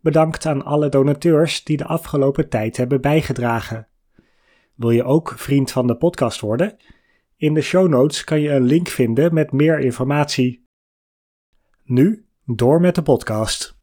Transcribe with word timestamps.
Bedankt 0.00 0.46
aan 0.46 0.64
alle 0.64 0.88
donateurs 0.88 1.64
die 1.64 1.76
de 1.76 1.84
afgelopen 1.84 2.48
tijd 2.48 2.76
hebben 2.76 3.00
bijgedragen. 3.00 3.88
Wil 4.74 4.90
je 4.90 5.04
ook 5.04 5.34
vriend 5.36 5.70
van 5.70 5.86
de 5.86 5.96
podcast 5.96 6.40
worden? 6.40 6.76
In 7.36 7.54
de 7.54 7.60
show 7.60 7.88
notes 7.88 8.24
kan 8.24 8.40
je 8.40 8.50
een 8.50 8.64
link 8.64 8.88
vinden 8.88 9.34
met 9.34 9.52
meer 9.52 9.78
informatie. 9.78 10.64
Nu 11.84 12.26
door 12.44 12.80
met 12.80 12.94
de 12.94 13.02
podcast. 13.02 13.77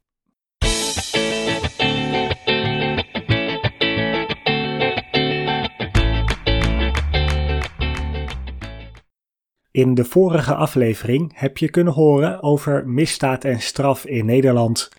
In 9.75 9.93
de 9.93 10.05
vorige 10.05 10.53
aflevering 10.53 11.31
heb 11.33 11.57
je 11.57 11.69
kunnen 11.69 11.93
horen 11.93 12.43
over 12.43 12.87
misdaad 12.87 13.43
en 13.43 13.59
straf 13.61 14.05
in 14.05 14.25
Nederland. 14.25 14.91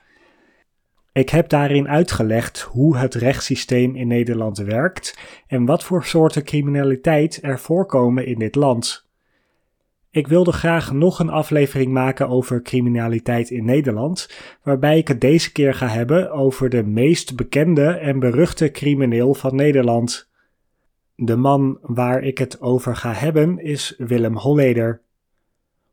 Ik 1.12 1.28
heb 1.28 1.48
daarin 1.48 1.88
uitgelegd 1.88 2.60
hoe 2.60 2.96
het 2.96 3.14
rechtssysteem 3.14 3.94
in 3.94 4.08
Nederland 4.08 4.58
werkt 4.58 5.18
en 5.46 5.64
wat 5.64 5.84
voor 5.84 6.04
soorten 6.04 6.44
criminaliteit 6.44 7.38
er 7.42 7.58
voorkomen 7.58 8.26
in 8.26 8.38
dit 8.38 8.54
land. 8.54 9.08
Ik 10.10 10.26
wilde 10.26 10.52
graag 10.52 10.92
nog 10.92 11.18
een 11.18 11.30
aflevering 11.30 11.92
maken 11.92 12.28
over 12.28 12.62
criminaliteit 12.62 13.50
in 13.50 13.64
Nederland, 13.64 14.30
waarbij 14.62 14.98
ik 14.98 15.08
het 15.08 15.20
deze 15.20 15.52
keer 15.52 15.74
ga 15.74 15.88
hebben 15.88 16.30
over 16.30 16.68
de 16.68 16.82
meest 16.82 17.36
bekende 17.36 17.86
en 17.86 18.18
beruchte 18.18 18.70
crimineel 18.70 19.34
van 19.34 19.54
Nederland. 19.54 20.25
De 21.18 21.36
man 21.36 21.78
waar 21.82 22.22
ik 22.22 22.38
het 22.38 22.60
over 22.60 22.96
ga 22.96 23.12
hebben 23.12 23.58
is 23.58 23.94
Willem 23.98 24.36
Holleder. 24.36 25.00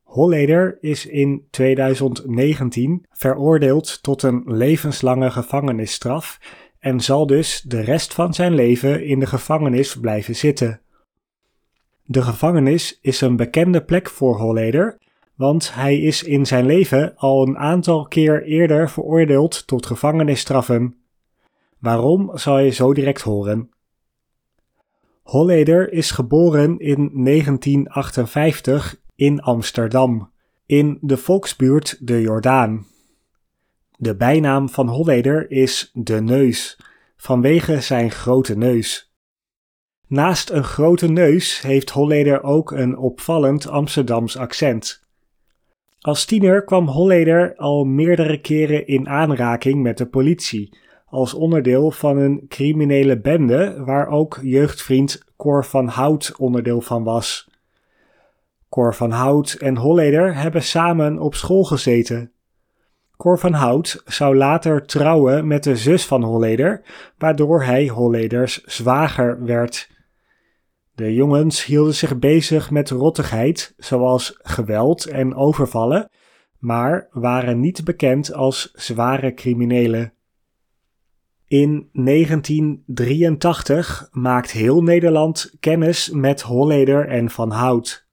Holleder 0.03 0.77
is 0.81 1.05
in 1.05 1.47
2019 1.49 3.05
veroordeeld 3.11 4.03
tot 4.03 4.23
een 4.23 4.43
levenslange 4.45 5.31
gevangenisstraf 5.31 6.39
en 6.79 7.01
zal 7.01 7.27
dus 7.27 7.61
de 7.61 7.81
rest 7.81 8.13
van 8.13 8.33
zijn 8.33 8.53
leven 8.53 9.05
in 9.05 9.19
de 9.19 9.25
gevangenis 9.25 9.99
blijven 9.99 10.35
zitten. 10.35 10.81
De 12.05 12.21
gevangenis 12.21 12.99
is 13.01 13.21
een 13.21 13.35
bekende 13.35 13.83
plek 13.83 14.09
voor 14.09 14.37
Holleder, 14.37 14.97
want 15.35 15.73
hij 15.73 15.99
is 15.99 16.23
in 16.23 16.45
zijn 16.45 16.65
leven 16.65 17.15
al 17.15 17.47
een 17.47 17.57
aantal 17.57 18.07
keer 18.07 18.43
eerder 18.43 18.89
veroordeeld 18.89 19.67
tot 19.67 19.85
gevangenisstraffen. 19.85 20.95
Waarom 21.79 22.37
zal 22.37 22.59
je 22.59 22.69
zo 22.69 22.93
direct 22.93 23.21
horen. 23.21 23.72
Holleder 25.23 25.93
is 25.93 26.11
geboren 26.11 26.79
in 26.79 27.11
1958 27.23 29.01
in 29.15 29.41
Amsterdam, 29.41 30.31
in 30.65 30.97
de 31.01 31.17
volksbuurt 31.17 31.97
de 32.07 32.21
Jordaan. 32.21 32.85
De 33.97 34.15
bijnaam 34.15 34.69
van 34.69 34.87
Holleder 34.87 35.51
is 35.51 35.91
de 35.93 36.21
neus, 36.21 36.79
vanwege 37.15 37.81
zijn 37.81 38.11
grote 38.11 38.57
neus. 38.57 39.13
Naast 40.07 40.49
een 40.49 40.63
grote 40.63 41.07
neus 41.07 41.61
heeft 41.61 41.89
Holleder 41.89 42.43
ook 42.43 42.71
een 42.71 42.97
opvallend 42.97 43.67
Amsterdams 43.67 44.37
accent. 44.37 45.01
Als 45.99 46.25
tiener 46.25 46.63
kwam 46.63 46.87
Holleder 46.87 47.55
al 47.55 47.85
meerdere 47.85 48.41
keren 48.41 48.87
in 48.87 49.09
aanraking 49.09 49.81
met 49.81 49.97
de 49.97 50.05
politie 50.07 50.77
als 51.13 51.33
onderdeel 51.33 51.91
van 51.91 52.17
een 52.17 52.45
criminele 52.47 53.19
bende 53.19 53.83
waar 53.85 54.07
ook 54.07 54.39
jeugdvriend 54.41 55.23
Cor 55.37 55.65
van 55.65 55.87
Hout 55.87 56.33
onderdeel 56.37 56.81
van 56.81 57.03
was. 57.03 57.49
Cor 58.69 58.95
van 58.95 59.11
Hout 59.11 59.53
en 59.53 59.77
Holleder 59.77 60.35
hebben 60.35 60.63
samen 60.63 61.19
op 61.19 61.35
school 61.35 61.63
gezeten. 61.63 62.31
Cor 63.17 63.39
van 63.39 63.53
Hout 63.53 64.01
zou 64.05 64.35
later 64.35 64.85
trouwen 64.85 65.47
met 65.47 65.63
de 65.63 65.75
zus 65.75 66.05
van 66.05 66.23
Holleder, 66.23 66.81
waardoor 67.17 67.63
hij 67.63 67.87
Holleders 67.87 68.63
zwager 68.63 69.45
werd. 69.45 69.89
De 70.95 71.13
jongens 71.13 71.65
hielden 71.65 71.93
zich 71.95 72.19
bezig 72.19 72.71
met 72.71 72.89
rottigheid, 72.89 73.73
zoals 73.77 74.39
geweld 74.41 75.05
en 75.05 75.35
overvallen, 75.35 76.09
maar 76.59 77.07
waren 77.11 77.59
niet 77.59 77.83
bekend 77.83 78.33
als 78.33 78.71
zware 78.73 79.33
criminelen. 79.33 80.13
In 81.53 81.89
1983 81.93 84.09
maakt 84.11 84.51
heel 84.51 84.83
Nederland 84.83 85.55
kennis 85.59 86.09
met 86.09 86.41
Holleder 86.41 87.07
en 87.07 87.29
Van 87.29 87.51
Hout. 87.51 88.07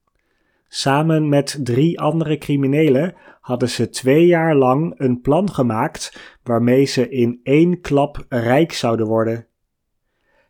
Samen 0.68 1.28
met 1.28 1.60
drie 1.62 2.00
andere 2.00 2.38
criminelen 2.38 3.14
hadden 3.40 3.68
ze 3.68 3.88
twee 3.88 4.26
jaar 4.26 4.56
lang 4.56 4.94
een 4.96 5.20
plan 5.20 5.50
gemaakt 5.50 6.20
waarmee 6.42 6.84
ze 6.84 7.08
in 7.08 7.40
één 7.42 7.80
klap 7.80 8.24
rijk 8.28 8.72
zouden 8.72 9.06
worden. 9.06 9.46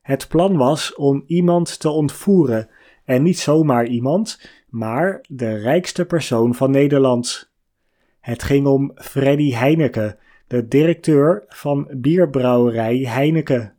Het 0.03 0.29
plan 0.29 0.57
was 0.57 0.95
om 0.95 1.23
iemand 1.27 1.81
te 1.81 1.91
ontvoeren 1.91 2.69
en 3.05 3.23
niet 3.23 3.39
zomaar 3.39 3.87
iemand, 3.87 4.51
maar 4.69 5.25
de 5.29 5.57
rijkste 5.57 6.05
persoon 6.05 6.55
van 6.55 6.71
Nederland. 6.71 7.53
Het 8.21 8.43
ging 8.43 8.67
om 8.67 8.93
Freddy 8.95 9.53
Heineken 9.53 10.19
de 10.51 10.69
directeur 10.69 11.45
van 11.49 11.89
bierbrouwerij 11.91 12.97
Heineken. 12.97 13.75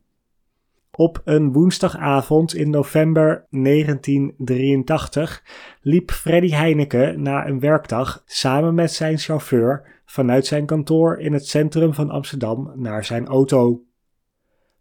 Op 0.91 1.21
een 1.23 1.51
woensdagavond 1.51 2.55
in 2.55 2.69
november 2.69 3.47
1983 3.49 5.43
liep 5.81 6.11
Freddy 6.11 6.49
Heineken 6.49 7.21
na 7.21 7.47
een 7.47 7.59
werkdag 7.59 8.23
samen 8.25 8.73
met 8.73 8.91
zijn 8.91 9.17
chauffeur 9.17 10.01
vanuit 10.05 10.45
zijn 10.45 10.65
kantoor 10.65 11.19
in 11.19 11.33
het 11.33 11.47
centrum 11.47 11.93
van 11.93 12.09
Amsterdam 12.09 12.71
naar 12.75 13.05
zijn 13.05 13.27
auto. 13.27 13.83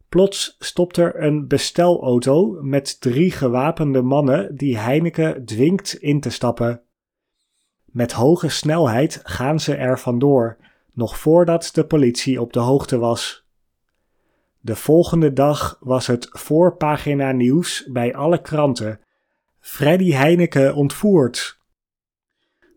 Plots 0.08 0.56
stopt 0.58 0.96
er 0.96 1.22
een 1.22 1.46
bestelauto 1.48 2.58
met 2.62 3.00
drie 3.00 3.30
gewapende 3.30 4.02
mannen 4.02 4.56
die 4.56 4.78
Heineken 4.78 5.44
dwingt 5.44 5.94
in 5.94 6.20
te 6.20 6.30
stappen. 6.30 6.82
Met 7.84 8.12
hoge 8.12 8.48
snelheid 8.48 9.20
gaan 9.22 9.60
ze 9.60 9.74
er 9.74 9.98
vandoor 9.98 10.58
nog 11.00 11.18
voordat 11.18 11.70
de 11.72 11.84
politie 11.84 12.40
op 12.40 12.52
de 12.52 12.58
hoogte 12.58 12.98
was. 12.98 13.44
De 14.60 14.76
volgende 14.76 15.32
dag 15.32 15.76
was 15.80 16.06
het 16.06 16.28
voorpagina 16.30 17.32
nieuws 17.32 17.88
bij 17.92 18.14
alle 18.14 18.40
kranten. 18.40 19.00
Freddy 19.58 20.12
Heineken 20.12 20.74
ontvoerd. 20.74 21.58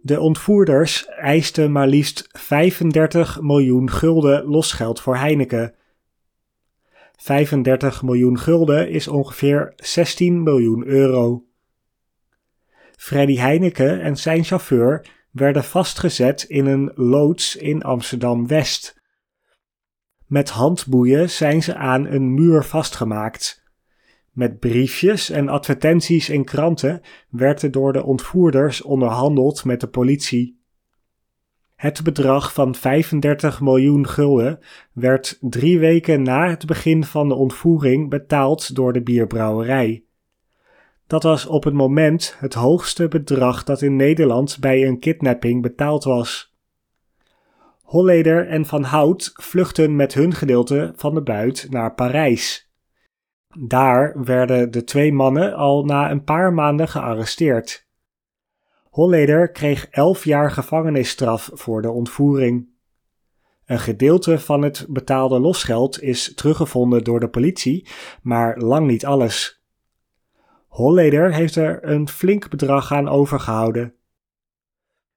De 0.01 0.19
ontvoerders 0.19 1.07
eisten 1.07 1.71
maar 1.71 1.87
liefst 1.87 2.27
35 2.31 3.41
miljoen 3.41 3.89
gulden 3.89 4.45
losgeld 4.45 5.01
voor 5.01 5.17
Heineken. 5.17 5.73
35 7.15 8.03
miljoen 8.03 8.39
gulden 8.39 8.89
is 8.89 9.07
ongeveer 9.07 9.73
16 9.75 10.43
miljoen 10.43 10.85
euro. 10.85 11.45
Freddy 12.97 13.37
Heineken 13.37 14.01
en 14.01 14.17
zijn 14.17 14.43
chauffeur 14.43 15.05
werden 15.33 15.63
vastgezet 15.63 16.43
in 16.43 16.65
een 16.65 16.91
loods 16.95 17.55
in 17.55 17.81
Amsterdam 17.81 18.47
West. 18.47 19.01
Met 20.27 20.49
handboeien 20.49 21.29
zijn 21.29 21.63
ze 21.63 21.75
aan 21.75 22.05
een 22.05 22.33
muur 22.33 22.63
vastgemaakt. 22.63 23.63
Met 24.31 24.59
briefjes 24.59 25.29
en 25.29 25.49
advertenties 25.49 26.29
in 26.29 26.43
kranten 26.43 27.01
werd 27.29 27.61
er 27.61 27.71
door 27.71 27.93
de 27.93 28.03
ontvoerders 28.03 28.81
onderhandeld 28.81 29.65
met 29.65 29.79
de 29.79 29.87
politie. 29.87 30.61
Het 31.75 32.03
bedrag 32.03 32.53
van 32.53 32.75
35 32.75 33.61
miljoen 33.61 34.07
gulden 34.07 34.59
werd 34.91 35.37
drie 35.39 35.79
weken 35.79 36.21
na 36.21 36.49
het 36.49 36.65
begin 36.65 37.03
van 37.03 37.27
de 37.27 37.35
ontvoering 37.35 38.09
betaald 38.09 38.75
door 38.75 38.93
de 38.93 39.01
bierbrouwerij. 39.01 40.05
Dat 41.13 41.23
was 41.23 41.45
op 41.45 41.63
het 41.63 41.73
moment 41.73 42.35
het 42.39 42.53
hoogste 42.53 43.07
bedrag 43.07 43.63
dat 43.63 43.81
in 43.81 43.95
Nederland 43.95 44.57
bij 44.59 44.87
een 44.87 44.99
kidnapping 44.99 45.61
betaald 45.61 46.03
was. 46.03 46.55
Holleder 47.81 48.47
en 48.47 48.65
Van 48.65 48.83
Hout 48.83 49.31
vluchten 49.33 49.95
met 49.95 50.13
hun 50.13 50.33
gedeelte 50.33 50.93
van 50.95 51.13
de 51.13 51.21
buit 51.21 51.67
naar 51.69 51.93
Parijs. 51.93 52.71
Daar 53.59 54.23
werden 54.23 54.71
de 54.71 54.83
twee 54.83 55.13
mannen 55.13 55.55
al 55.55 55.85
na 55.85 56.11
een 56.11 56.23
paar 56.23 56.53
maanden 56.53 56.87
gearresteerd. 56.87 57.87
Holleder 58.89 59.51
kreeg 59.51 59.87
elf 59.89 60.25
jaar 60.25 60.51
gevangenisstraf 60.51 61.49
voor 61.53 61.81
de 61.81 61.91
ontvoering. 61.91 62.69
Een 63.65 63.79
gedeelte 63.79 64.39
van 64.39 64.61
het 64.61 64.85
betaalde 64.89 65.39
losgeld 65.39 66.01
is 66.01 66.33
teruggevonden 66.35 67.03
door 67.03 67.19
de 67.19 67.29
politie, 67.29 67.87
maar 68.21 68.57
lang 68.57 68.87
niet 68.87 69.05
alles. 69.05 69.62
Holleder 70.73 71.33
heeft 71.33 71.55
er 71.55 71.79
een 71.81 72.09
flink 72.09 72.49
bedrag 72.49 72.91
aan 72.91 73.09
overgehouden. 73.09 73.93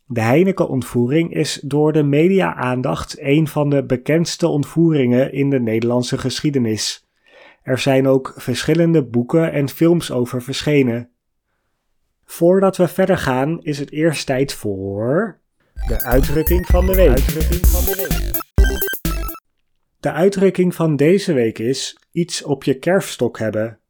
De 0.06 0.20
Heineken-ontvoering 0.20 1.34
is 1.34 1.60
door 1.64 1.92
de 1.92 2.02
media-aandacht 2.02 3.16
een 3.20 3.48
van 3.48 3.70
de 3.70 3.84
bekendste 3.84 4.48
ontvoeringen 4.48 5.32
in 5.32 5.50
de 5.50 5.60
Nederlandse 5.60 6.18
geschiedenis. 6.18 7.06
Er 7.62 7.78
zijn 7.78 8.08
ook 8.08 8.34
verschillende 8.36 9.04
boeken 9.04 9.52
en 9.52 9.68
films 9.68 10.10
over 10.10 10.42
verschenen. 10.42 11.10
Voordat 12.24 12.76
we 12.76 12.88
verder 12.88 13.18
gaan, 13.18 13.62
is 13.62 13.78
het 13.78 13.90
eerst 13.90 14.26
tijd 14.26 14.52
voor. 14.52 15.40
De 15.88 16.02
uitdrukking 16.02 16.66
van 16.66 16.86
de 16.86 16.94
week. 16.94 17.08
Uitdrukking 17.08 17.66
van 17.66 17.84
de, 17.84 17.94
week. 17.96 18.42
de 20.00 20.12
uitdrukking 20.12 20.74
van 20.74 20.96
deze 20.96 21.32
week 21.32 21.58
is 21.58 21.98
iets 22.12 22.42
op 22.42 22.64
je 22.64 22.78
kerfstok 22.78 23.38
hebben. 23.38 23.80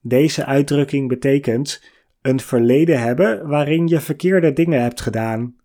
Deze 0.00 0.44
uitdrukking 0.44 1.08
betekent 1.08 1.82
een 2.22 2.40
verleden 2.40 3.00
hebben 3.00 3.48
waarin 3.48 3.86
je 3.86 4.00
verkeerde 4.00 4.52
dingen 4.52 4.82
hebt 4.82 5.00
gedaan. 5.00 5.56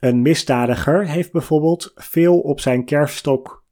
Een 0.00 0.22
misdadiger 0.22 1.06
heeft 1.06 1.32
bijvoorbeeld 1.32 1.92
veel 1.94 2.40
op 2.40 2.60
zijn 2.60 2.84
kerfstok. 2.84 3.64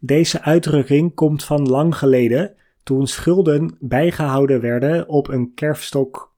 Deze 0.00 0.42
uitdrukking 0.42 1.14
komt 1.14 1.44
van 1.44 1.68
lang 1.68 1.96
geleden 1.96 2.54
toen 2.82 3.06
schulden 3.06 3.76
bijgehouden 3.80 4.60
werden 4.60 5.08
op 5.08 5.28
een 5.28 5.54
kerfstok. 5.54 6.34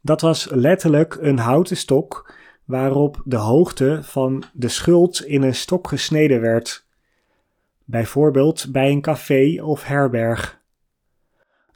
Dat 0.00 0.20
was 0.20 0.48
letterlijk 0.50 1.18
een 1.20 1.38
houten 1.38 1.76
stok 1.76 2.34
waarop 2.64 3.22
de 3.24 3.36
hoogte 3.36 3.98
van 4.02 4.44
de 4.52 4.68
schuld 4.68 5.24
in 5.24 5.42
een 5.42 5.54
stok 5.54 5.88
gesneden 5.88 6.40
werd, 6.40 6.86
bijvoorbeeld 7.84 8.72
bij 8.72 8.90
een 8.90 9.00
café 9.00 9.62
of 9.62 9.84
herberg. 9.84 10.60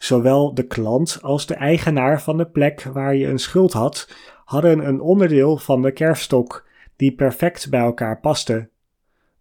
Zowel 0.01 0.55
de 0.55 0.67
klant 0.67 1.19
als 1.23 1.47
de 1.47 1.55
eigenaar 1.55 2.23
van 2.23 2.37
de 2.37 2.47
plek 2.47 2.83
waar 2.83 3.15
je 3.15 3.27
een 3.27 3.39
schuld 3.39 3.73
had, 3.73 4.09
hadden 4.45 4.87
een 4.87 5.01
onderdeel 5.01 5.57
van 5.57 5.83
de 5.83 5.93
kerfstok 5.93 6.67
die 6.97 7.15
perfect 7.15 7.71
bij 7.71 7.81
elkaar 7.81 8.21
paste. 8.21 8.69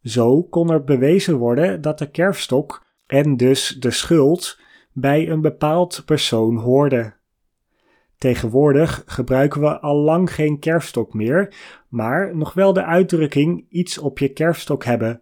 Zo 0.03 0.43
kon 0.43 0.71
er 0.71 0.83
bewezen 0.83 1.37
worden 1.37 1.81
dat 1.81 1.99
de 1.99 2.09
kerfstok 2.09 2.85
en 3.07 3.37
dus 3.37 3.75
de 3.79 3.91
schuld 3.91 4.59
bij 4.91 5.29
een 5.29 5.41
bepaald 5.41 6.03
persoon 6.05 6.55
hoorden. 6.55 7.15
Tegenwoordig 8.17 9.03
gebruiken 9.05 9.61
we 9.61 9.79
al 9.79 9.95
lang 9.95 10.33
geen 10.33 10.59
kerfstok 10.59 11.13
meer, 11.13 11.53
maar 11.87 12.35
nog 12.35 12.53
wel 12.53 12.73
de 12.73 12.83
uitdrukking 12.83 13.65
iets 13.69 13.97
op 13.97 14.19
je 14.19 14.29
kerfstok 14.29 14.83
hebben. 14.83 15.21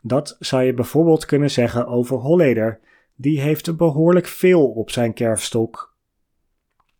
Dat 0.00 0.36
zou 0.38 0.62
je 0.62 0.74
bijvoorbeeld 0.74 1.24
kunnen 1.24 1.50
zeggen 1.50 1.86
over 1.86 2.16
Holleder, 2.16 2.80
die 3.16 3.40
heeft 3.40 3.76
behoorlijk 3.76 4.26
veel 4.26 4.66
op 4.70 4.90
zijn 4.90 5.14
kerfstok. 5.14 5.96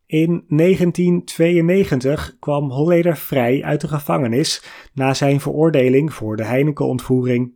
In 0.07 0.45
1992 0.49 2.37
kwam 2.39 2.71
Holleder 2.71 3.17
vrij 3.17 3.63
uit 3.63 3.81
de 3.81 3.89
gevangenis 3.89 4.65
na 4.95 5.15
zijn 5.15 5.41
veroordeling 5.41 6.15
voor 6.15 6.37
de 6.37 6.45
Heineken-ontvoering. 6.45 7.55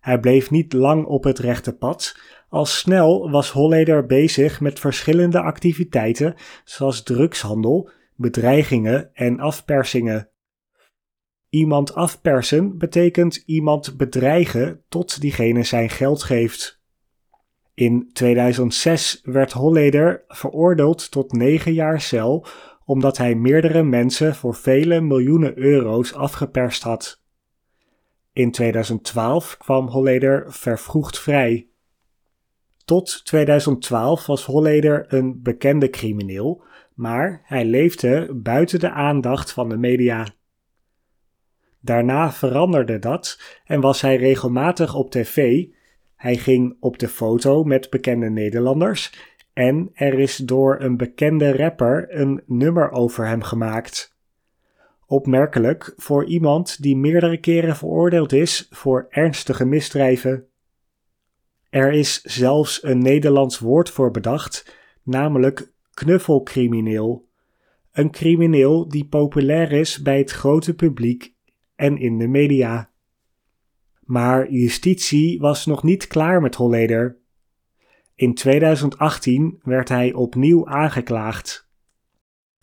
Hij 0.00 0.20
bleef 0.20 0.50
niet 0.50 0.72
lang 0.72 1.04
op 1.04 1.24
het 1.24 1.38
rechte 1.38 1.76
pad, 1.76 2.16
al 2.48 2.64
snel 2.64 3.30
was 3.30 3.50
Holleder 3.50 4.06
bezig 4.06 4.60
met 4.60 4.80
verschillende 4.80 5.40
activiteiten 5.40 6.34
zoals 6.64 7.02
drugshandel, 7.02 7.90
bedreigingen 8.16 9.10
en 9.14 9.40
afpersingen. 9.40 10.30
Iemand 11.48 11.94
afpersen 11.94 12.78
betekent 12.78 13.36
iemand 13.36 13.96
bedreigen 13.96 14.84
tot 14.88 15.20
diegene 15.20 15.64
zijn 15.64 15.90
geld 15.90 16.22
geeft. 16.22 16.77
In 17.78 18.10
2006 18.12 19.20
werd 19.22 19.52
Holleder 19.52 20.24
veroordeeld 20.28 21.10
tot 21.10 21.32
negen 21.32 21.72
jaar 21.72 22.00
cel 22.00 22.46
omdat 22.84 23.16
hij 23.16 23.34
meerdere 23.34 23.82
mensen 23.82 24.34
voor 24.34 24.54
vele 24.54 25.00
miljoenen 25.00 25.58
euro's 25.58 26.14
afgeperst 26.14 26.82
had. 26.82 27.22
In 28.32 28.50
2012 28.50 29.56
kwam 29.56 29.86
Holleder 29.86 30.52
vervroegd 30.52 31.18
vrij. 31.18 31.68
Tot 32.84 33.24
2012 33.24 34.26
was 34.26 34.44
Holleder 34.44 35.04
een 35.08 35.42
bekende 35.42 35.90
crimineel, 35.90 36.62
maar 36.94 37.40
hij 37.44 37.64
leefde 37.64 38.34
buiten 38.34 38.80
de 38.80 38.90
aandacht 38.90 39.52
van 39.52 39.68
de 39.68 39.76
media. 39.76 40.26
Daarna 41.80 42.32
veranderde 42.32 42.98
dat 42.98 43.40
en 43.64 43.80
was 43.80 44.00
hij 44.00 44.16
regelmatig 44.16 44.94
op 44.94 45.10
tv. 45.10 45.66
Hij 46.18 46.36
ging 46.36 46.76
op 46.80 46.98
de 46.98 47.08
foto 47.08 47.64
met 47.64 47.90
bekende 47.90 48.30
Nederlanders 48.30 49.12
en 49.52 49.90
er 49.94 50.18
is 50.18 50.36
door 50.36 50.80
een 50.80 50.96
bekende 50.96 51.56
rapper 51.56 52.06
een 52.20 52.42
nummer 52.46 52.90
over 52.90 53.26
hem 53.26 53.42
gemaakt. 53.42 54.16
Opmerkelijk 55.06 55.92
voor 55.96 56.24
iemand 56.24 56.82
die 56.82 56.96
meerdere 56.96 57.40
keren 57.40 57.76
veroordeeld 57.76 58.32
is 58.32 58.66
voor 58.70 59.06
ernstige 59.10 59.64
misdrijven. 59.64 60.46
Er 61.70 61.92
is 61.92 62.22
zelfs 62.22 62.82
een 62.82 62.98
Nederlands 62.98 63.58
woord 63.58 63.90
voor 63.90 64.10
bedacht, 64.10 64.76
namelijk 65.02 65.72
knuffelcrimineel. 65.94 67.28
Een 67.92 68.10
crimineel 68.10 68.88
die 68.88 69.04
populair 69.04 69.72
is 69.72 70.02
bij 70.02 70.18
het 70.18 70.30
grote 70.30 70.74
publiek 70.74 71.34
en 71.76 71.98
in 71.98 72.18
de 72.18 72.28
media. 72.28 72.90
Maar 74.08 74.50
justitie 74.50 75.40
was 75.40 75.66
nog 75.66 75.82
niet 75.82 76.06
klaar 76.06 76.40
met 76.40 76.54
Holleder. 76.54 77.16
In 78.14 78.34
2018 78.34 79.60
werd 79.62 79.88
hij 79.88 80.12
opnieuw 80.12 80.66
aangeklaagd. 80.68 81.68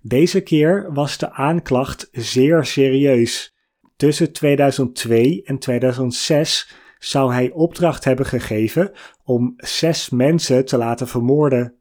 Deze 0.01 0.42
keer 0.42 0.94
was 0.94 1.18
de 1.18 1.31
aanklacht 1.31 2.09
zeer 2.12 2.65
serieus. 2.65 3.56
Tussen 3.95 4.33
2002 4.33 5.44
en 5.44 5.59
2006 5.59 6.74
zou 7.00 7.33
hij 7.33 7.51
opdracht 7.51 8.03
hebben 8.03 8.25
gegeven 8.25 8.91
om 9.24 9.53
zes 9.57 10.09
mensen 10.09 10.65
te 10.65 10.77
laten 10.77 11.07
vermoorden. 11.07 11.75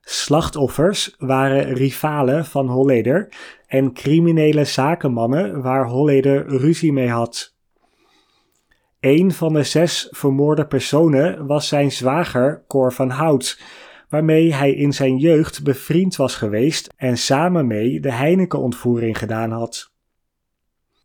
Slachtoffers 0.00 1.14
waren 1.18 1.74
rivalen 1.74 2.44
van 2.44 2.68
Holleder 2.68 3.32
en 3.66 3.92
criminele 3.92 4.64
zakenmannen 4.64 5.62
waar 5.62 5.86
Holleder 5.86 6.46
ruzie 6.46 6.92
mee 6.92 7.10
had. 7.10 7.53
Een 9.04 9.32
van 9.32 9.52
de 9.52 9.62
zes 9.62 10.08
vermoorde 10.10 10.66
personen 10.66 11.46
was 11.46 11.68
zijn 11.68 11.92
zwager 11.92 12.64
Cor 12.66 12.92
van 12.92 13.10
Hout, 13.10 13.60
waarmee 14.08 14.54
hij 14.54 14.74
in 14.74 14.92
zijn 14.92 15.16
jeugd 15.16 15.62
bevriend 15.62 16.16
was 16.16 16.34
geweest 16.34 16.92
en 16.96 17.18
samen 17.18 17.66
mee 17.66 18.00
de 18.00 18.12
Heineken-ontvoering 18.12 19.18
gedaan 19.18 19.50
had. 19.50 19.92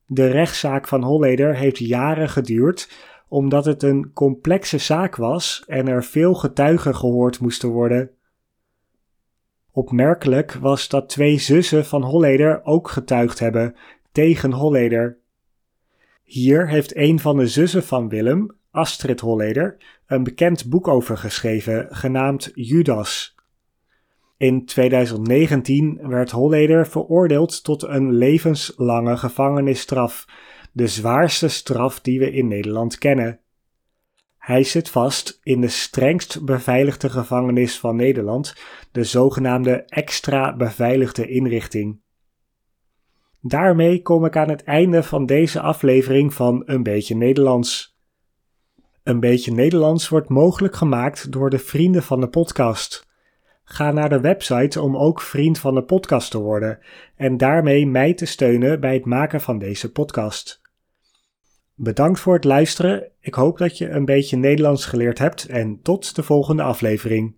De 0.06 0.28
rechtszaak 0.28 0.88
van 0.88 1.04
Holleder 1.04 1.56
heeft 1.56 1.78
jaren 1.78 2.30
geduurd, 2.30 2.92
omdat 3.28 3.66
het 3.66 3.84
een 3.84 4.14
complexe 4.14 4.78
zaak 4.78 5.16
was 5.16 5.64
en 5.68 5.88
er 5.88 6.04
veel 6.04 6.34
getuigen 6.34 6.96
gehoord 6.96 7.40
moesten 7.40 7.70
worden. 7.70 8.12
Opmerkelijk 9.72 10.54
was 10.54 10.88
dat 10.88 11.10
twee 11.10 11.38
zussen 11.38 11.86
van 11.86 12.04
Holleder 12.04 12.64
ook 12.64 12.90
getuigd 12.90 13.40
hebben 13.40 13.76
tegen 14.12 14.52
Holleder. 14.52 15.19
Hier 16.30 16.68
heeft 16.68 16.96
een 16.96 17.20
van 17.20 17.38
de 17.38 17.48
zussen 17.48 17.84
van 17.84 18.10
Willem, 18.10 18.56
Astrid 18.72 19.20
Holleder, 19.20 19.78
een 20.08 20.24
bekend 20.24 20.70
boek 20.70 20.88
over 20.88 21.18
geschreven, 21.18 21.88
genaamd 21.90 22.52
Judas. 22.54 23.36
In 24.38 24.66
2019 24.66 26.00
werd 26.02 26.32
Holleder 26.32 26.88
veroordeeld 26.88 27.64
tot 27.64 27.84
een 27.84 28.14
levenslange 28.14 29.18
gevangenisstraf, 29.18 30.26
de 30.72 30.88
zwaarste 30.88 31.48
straf 31.48 32.00
die 32.00 32.20
we 32.20 32.32
in 32.32 32.48
Nederland 32.48 32.98
kennen. 32.98 33.40
Hij 34.38 34.64
zit 34.64 34.90
vast 34.90 35.40
in 35.44 35.62
de 35.62 35.68
strengst 35.68 36.46
beveiligde 36.46 37.10
gevangenis 37.10 37.80
van 37.80 37.96
Nederland, 37.96 38.56
de 38.92 39.04
zogenaamde 39.04 39.84
extra 39.86 40.56
beveiligde 40.56 41.28
inrichting. 41.28 42.00
Daarmee 43.42 44.02
kom 44.02 44.26
ik 44.26 44.36
aan 44.36 44.50
het 44.50 44.64
einde 44.64 45.04
van 45.04 45.26
deze 45.26 45.62
aflevering 45.62 46.34
van 46.34 46.64
Een 46.66 46.84
beetje 46.84 47.16
Nederlands. 47.16 47.98
Een 49.04 49.20
beetje 49.20 49.52
Nederlands 49.52 50.10
wordt 50.10 50.30
mogelijk 50.30 50.76
gemaakt 50.76 51.32
door 51.32 51.50
de 51.50 51.60
vrienden 51.60 52.04
van 52.04 52.20
de 52.20 52.30
podcast. 52.30 53.08
Ga 53.64 53.92
naar 53.92 54.10
de 54.10 54.20
website 54.20 54.82
om 54.82 54.98
ook 54.98 55.22
vriend 55.22 55.60
van 55.60 55.74
de 55.74 55.84
podcast 55.84 56.32
te 56.32 56.40
worden 56.40 56.80
en 57.16 57.38
daarmee 57.38 57.88
mij 57.88 58.14
te 58.14 58.26
steunen 58.26 58.80
bij 58.80 58.94
het 58.94 59.06
maken 59.06 59.42
van 59.42 59.60
deze 59.60 59.92
podcast. 59.92 60.62
Bedankt 61.76 62.20
voor 62.20 62.34
het 62.34 62.44
luisteren. 62.44 63.12
Ik 63.20 63.34
hoop 63.34 63.58
dat 63.58 63.78
je 63.78 63.90
een 63.90 64.06
beetje 64.06 64.38
Nederlands 64.38 64.86
geleerd 64.86 65.20
hebt 65.20 65.46
en 65.46 65.82
tot 65.82 66.16
de 66.16 66.24
volgende 66.24 66.64
aflevering. 66.64 67.36